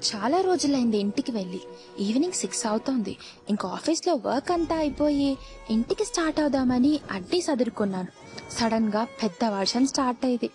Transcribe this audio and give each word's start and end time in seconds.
చాలా 0.00 0.40
రోజులైంది 0.40 0.98
ఇంటికి 0.98 1.32
వెళ్ళి. 1.32 1.60
ఈవినింగ్ 2.00 2.32
సిక్స్ 2.32 2.66
అవుతోంది. 2.66 3.16
ఇంకా 3.48 3.68
ఆఫీస్లో 3.68 4.14
వర్క్ 4.14 4.52
అంతా 4.52 4.76
అయిపోయి 4.76 5.38
ఇంటికి 5.70 6.04
స్టార్ట్ 6.04 6.40
అవుదామని 6.40 7.00
అడ్డీ 7.10 7.40
సదురుకున్నాను. 7.40 8.08
సడన్గా 8.52 9.04
పెద్ద 9.04 9.44
వర్షం 9.44 9.86
స్టార్ట్ 9.86 10.26
అయింది. 10.26 10.50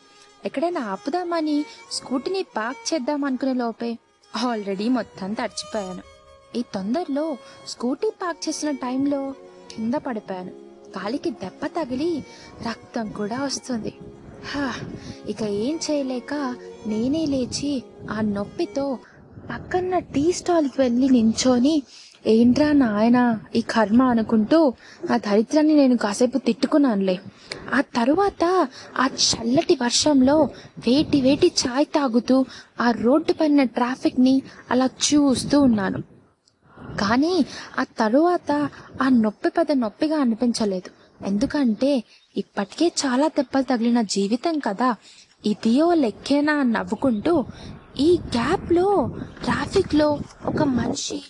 ఎక్కడైనా 0.46 0.82
ఆపుదామని 0.82 1.66
స్కూటీని 1.92 2.46
పార్క్ 2.58 2.94
చేద్దాం 2.94 3.24
అనుకునే 3.24 3.54
లోపే 3.54 3.98
ఆల్రెడీ 4.36 4.90
మొత్తం 4.90 5.34
తడిచిపోయాను. 5.34 6.02
ఈ 6.58 6.62
తొందరలో 6.62 7.38
స్కూటీ 7.68 8.10
పార్క్ 8.10 8.50
చేసిన 8.50 8.72
టైంలో 8.72 9.34
కింద 9.76 9.94
పడిపోయాను. 9.94 10.52
కాలికి 10.92 11.30
దెబ్బ 11.30 11.66
తగిలి 11.66 12.26
రక్తం 12.68 13.12
కూడా 13.12 13.44
వస్తుంది. 13.44 13.94
హా 14.52 14.74
ఇక 15.28 15.44
ఏం 15.44 15.80
చేయలేక 15.92 16.56
నేనే 16.88 17.26
లేచి 17.26 17.84
ఆ 18.12 18.22
నొప్పితో 18.22 19.00
పక్కన్న 19.38 20.00
టీ 20.00 20.32
స్టాల్కి 20.32 20.82
వెళ్ళి 20.82 21.10
నించొని 21.10 21.84
ఏంట్రా 22.28 22.72
నాయన 22.72 23.40
ఈ 23.56 23.62
కర్మ 23.62 24.04
అనుకుంటూ 24.04 24.74
ఆ 25.12 25.18
దరిద్రాన్ని 25.18 25.76
నేను 25.76 25.98
కాసేపు 25.98 26.38
తిట్టుకున్నానులే. 26.38 27.20
ఆ 27.74 27.82
తరువాత 27.82 28.68
ఆ 28.98 29.08
చల్లటి 29.08 29.78
వర్షంలో 29.82 30.50
వేటి 30.80 31.22
వేటి 31.22 31.52
చాయ్ 31.68 31.86
తాగుతూ 31.86 32.46
ఆ 32.82 32.92
రోడ్డు 32.92 33.34
పైన 33.34 33.64
ట్రాఫిక్ని 33.64 34.42
అలా 34.72 34.86
చూస్తూ 34.86 35.62
ఉన్నాను. 35.62 36.02
కానీ 37.00 37.46
ఆ 37.80 37.84
తరువాత 37.84 38.70
ఆ 39.02 39.10
నొప్పి 39.10 39.50
పెద్ద 39.50 39.72
నొప్పిగా 39.72 40.18
అనిపించలేదు. 40.18 40.90
ఎందుకంటే 41.26 42.04
ఇప్పటికే 42.38 42.92
చాలా 43.06 43.28
దెబ్బలు 43.28 43.64
తగిలిన 43.64 44.02
జీవితం 44.02 44.60
కదా. 44.60 44.96
ఇదియో 45.46 45.94
లెక్కేనా 45.94 46.64
నవ్వుకుంటూ 46.64 47.46
ఈ 48.00 48.20
గ్యాప్లో 48.36 49.10
ట్రాఫిక్లో 49.44 50.20
ఒక 50.46 50.64
మనిషి 50.64 51.24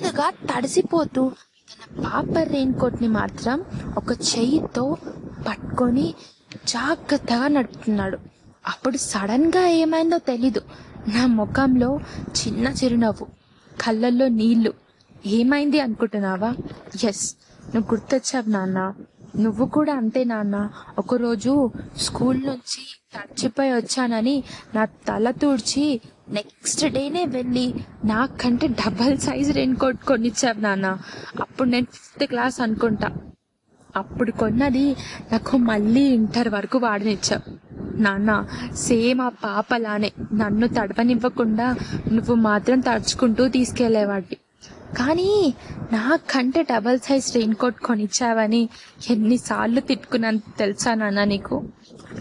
ఫుల్గా 0.00 0.30
తడిసిపోతూ 0.30 1.32
తన 1.70 2.02
పాప 2.04 2.38
రెయిన్ 2.38 2.74
కోట్ని 2.74 3.08
మాత్రం 3.08 3.64
ఒక 3.96 4.12
చెయ్యితో 4.12 4.96
పట్టుకొని 5.48 6.14
జాగ్రత్తగా 6.66 7.48
నడుపుతున్నాడు. 7.48 8.18
అప్పుడు 8.66 8.96
సడన్గా 8.96 9.66
ఏమైందో 9.66 10.18
తెలీదు. 10.18 10.60
నా 11.08 11.26
ముఖంలో 11.26 12.00
చిన్న 12.28 12.68
చిరునవ్వు 12.68 13.26
కళ్ళల్లో 13.82 14.28
నీళ్ళు. 14.28 14.74
ఏమైంది 15.26 15.80
అనుకుంటున్నావా? 15.80 16.54
ఎస్ 17.04 17.36
నువ్వు 17.74 17.94
గుర్తొచ్చావు 17.94 18.50
నాన్న. 18.50 18.94
నువ్వు 19.36 19.66
కూడా 19.66 19.94
అంతే 19.94 20.24
నాన్న. 20.24 20.70
ఒకరోజు 20.98 21.70
స్కూల్ 21.96 22.46
నుంచి 22.46 22.82
తడిచిపోయి 23.16 23.72
వచ్చానని 23.72 24.44
నా 24.74 24.84
తల 24.84 25.30
తుడిచి 25.30 26.00
నెక్స్ట్ 26.28 26.92
డేనే 26.92 27.24
వెళ్ళి 27.24 27.74
నాకంటే 28.04 28.66
డబల్ 28.66 29.18
సైజ్ 29.18 29.52
రెయిన్ 29.52 29.76
కోట్ 29.76 29.96
కొనిచ్చావు 29.96 30.60
నాన్న. 30.60 30.98
అప్పుడు 31.40 31.68
నేను 31.68 31.86
ఫిఫ్త్ 31.92 32.24
క్లాస్ 32.24 32.60
అనుకుంటా. 32.60 33.10
అప్పుడు 33.96 34.30
కొన్నది 34.30 34.96
నాకు 35.32 35.56
మళ్ళీ 35.56 36.00
ఇంటర్ 36.00 36.48
వరకు 36.48 36.78
వాడనిచ్చావు. 36.78 37.64
నాన్న 38.00 38.46
సేమ్ 38.74 39.20
ఆ 39.20 39.28
పాపలానే. 39.28 40.12
నన్ను 40.32 40.68
తడవనివ్వకుండా 40.68 41.76
నువ్వు 42.12 42.34
మాత్రం 42.34 42.80
తడుచుకుంటూ 42.80 43.48
తీసుకెళ్ళేవాడివి. 43.48 44.36
కానీ 44.96 45.54
నాకంటే 45.92 46.62
డబల్ 46.62 46.98
సైజ్ 46.98 47.34
రెయిన్ 47.34 47.54
కోట్ 47.54 47.80
కొనిచ్చావని 47.80 48.68
ఎన్నిసార్లు 49.10 49.80
తిట్టుకున్నాను 49.80 50.38
తెలుసా 50.58 50.94
నాన్న 50.94 51.24
నీకు? 51.24 51.64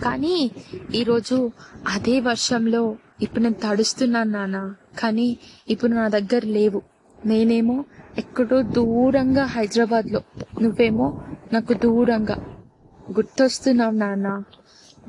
కానీ 0.03 0.51
ఈరోజు 0.95 1.51
అదే 1.87 2.19
వర్షంలో 2.19 2.95
ఇప్పుడు 3.21 3.43
నేను 3.43 3.55
తడుస్తున్నాను 3.63 4.31
నాన్న. 4.31 4.73
కానీ 4.99 5.37
ఇప్పుడు 5.69 5.91
నా 5.91 6.07
దగ్గర 6.07 6.45
లేవు. 6.45 6.81
నేనేమో 7.25 7.85
ఎక్కడో 8.17 8.61
దూరంగా 8.61 9.45
హైదరాబాద్లో. 9.45 10.21
నువ్వేమో 10.61 11.21
నాకు 11.53 11.73
దూరంగా. 11.73 12.37
గుర్తొస్తున్నావు 13.11 13.91
నాన్న. 13.91 14.43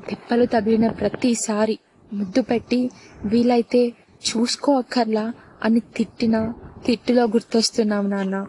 తిప్పలు 0.09 0.45
తగిలిన 0.45 0.87
ప్రతిసారి 0.87 1.79
ముద్దు 2.13 2.41
పెట్టి 2.41 2.89
వీలైతే 3.25 3.93
చూసుకో 4.27 4.77
అక్కర్లా 4.77 5.33
అని 5.63 5.79
తిట్టిన 5.79 6.53
తిట్టులో 6.85 7.23
గుర్తొస్తున్నావు 7.23 8.07
నాన్న. 8.07 8.47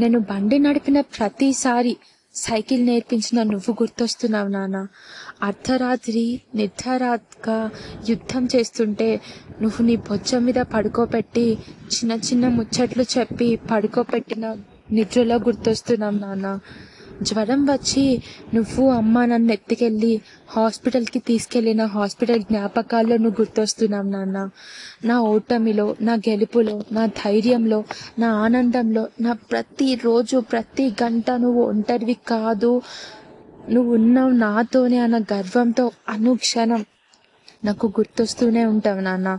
నేను 0.00 0.18
బండి 0.18 0.58
నడిపిన 0.58 1.00
ప్రతిసారి 1.00 1.96
సైకిల్ 2.34 2.86
నేర్పించిన 2.86 3.42
నువ్వు 3.42 3.72
గుర్తొస్తున్నావు 3.72 4.48
నాన్న. 4.48 4.86
అర్ధరాత్రి 5.42 6.40
నిర్ధరాత్గా 6.54 7.70
యుద్ధం 8.08 8.48
చేస్తుంటే 8.56 9.20
నువ్వు 9.62 9.86
నీ 9.86 9.96
బొజ్జ 9.96 10.34
మీద 10.34 10.54
పడుకోబెట్టి 10.54 11.58
చిన్న 11.94 12.12
చిన్న 12.12 12.48
ముచ్చట్లు 12.48 13.04
చెప్పి 13.18 13.56
పడుకోబెట్టిన 13.56 14.56
నిద్రలో 14.92 15.36
గుర్తొస్తున్నాం 15.36 16.20
నాన్న. 16.20 16.58
జ్వరం 17.22 17.66
వచ్చి 17.66 18.22
నువ్వు 18.54 18.90
అమ్మ 18.90 19.24
నన్ను 19.24 19.52
ఎత్తుకెళ్ళి 19.52 20.20
హాస్పిటల్కి 20.48 21.18
తీసుకెళ్ళిన 21.18 21.84
హాస్పిటల్ 21.84 22.40
జ్ఞాపకాల్లో 22.40 23.16
నువ్వు 23.16 23.40
గుర్తొస్తున్నావు 23.40 24.08
నాన్న. 24.08 24.48
నా 25.04 25.20
ఓటమిలో 25.20 25.96
నా 26.00 26.14
గెలుపులో 26.14 26.84
నా 26.92 27.06
ధైర్యంలో 27.06 27.84
నా 28.18 28.34
ఆనందంలో 28.34 29.08
నా 29.20 29.32
ప్రతిరోజు 29.32 30.36
ప్రతి 30.38 30.94
గంట 31.02 31.30
నువ్వు 31.30 31.62
ఒంటరివి 31.62 32.16
కాదు. 32.28 32.82
నువ్వు 33.70 33.94
ఉన్నావు 33.94 34.30
నాతోనే 34.30 34.98
అన్న 34.98 35.18
గర్వంతో 35.18 35.90
అనుక్షణం 36.08 36.84
నాకు 37.64 37.86
గుర్తొస్తూనే 37.86 38.64
ఉంటావు 38.64 39.00
నాన్న. 39.00 39.38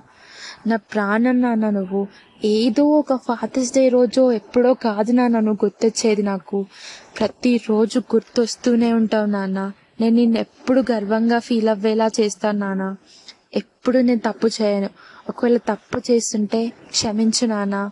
నా 0.67 0.75
ప్రాణం 0.75 1.41
నాన్న 1.41 1.69
నువ్వు. 1.69 2.07
ఏదో 2.43 2.83
ఒక 2.83 3.15
ఫాదర్స్ 3.15 3.73
డే 3.73 3.87
రోజో 3.89 4.31
ఎప్పుడో 4.31 4.73
కాదు 4.73 5.11
నాన్న 5.11 5.39
నువ్వు 5.39 5.65
గుర్తొచ్చేది 5.65 6.23
నాకు. 6.23 6.65
ప్రతిరోజు 7.19 7.99
గుర్తొస్తూనే 7.99 8.93
ఉంటావు 8.93 9.25
నాన్న. 9.25 9.71
నేను 10.01 10.15
నిన్ను 10.15 10.39
ఎప్పుడు 10.39 10.83
గర్వంగా 10.91 11.39
ఫీల్ 11.39 11.69
అవ్వేలా 11.69 12.09
చేస్తాను 12.19 12.59
నాన్న. 12.59 12.95
ఎప్పుడు 13.53 13.97
నేను 13.97 14.21
తప్పు 14.31 14.47
చేయను. 14.47 14.89
ఒకవేళ 15.29 15.57
తప్పు 15.57 16.01
చేస్తుంటే 16.11 16.69
క్షమించు 16.69 17.47
నాన్న. 17.47 17.91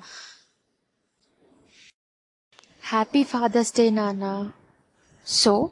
హ్యాపీ 2.83 3.23
ఫాదర్స్ 3.23 3.73
డే 3.77 3.89
నాన్న. 3.89 4.51
సో 5.25 5.69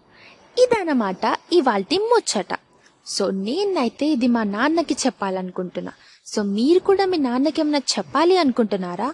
ఇదన్నమాట 0.64 1.38
ఇవాళ 1.52 1.84
ముచ్చట. 1.92 2.60
సో 3.06 3.32
నేనైతే 3.32 4.06
ఇది 4.06 4.28
మా 4.28 4.44
నాన్నకి 4.44 4.94
చెప్పాలనుకుంటున్నా. 5.06 5.92
సో 6.26 6.44
మీరు 6.44 6.80
కూడా 6.80 7.06
మీ 7.06 7.18
నాన్నకి 7.18 7.62
ఏమైనా 7.62 7.78
చెప్పాలి 7.78 8.38
అనుకుంటున్నారా? 8.38 9.14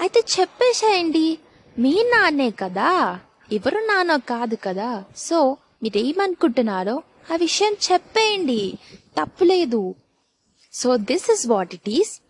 అయితే 0.00 0.24
చెప్పేసేయండి. 0.40 1.38
మీ 1.78 1.92
నాన్నే 1.92 2.50
కదా. 2.50 3.20
ఎవరు 3.52 3.78
నాన్న 3.78 4.16
కాదు 4.16 4.56
కదా. 4.64 5.04
సో 5.16 5.56
మీరేమనుకుంటున్నారో 5.82 7.02
ఆ 7.32 7.36
విషయం 7.36 7.76
చెప్పేయండి. 7.92 8.78
తప్పులేదు 9.20 9.94
so 10.72 10.96
this 10.96 11.32
is 11.32 11.46
what 11.46 11.74
it 11.74 11.88
is. 11.88 12.20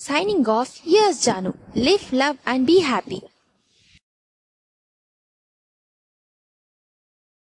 Signing 0.00 0.50
off 0.50 0.80
yours 0.86 1.24
Janu. 1.24 1.52
Live 1.76 2.14
love 2.14 2.36
and 2.46 2.64
be 2.64 2.78
happy. 2.78 3.22